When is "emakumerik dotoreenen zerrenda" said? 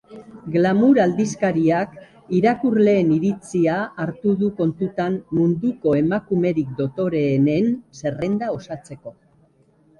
6.01-8.53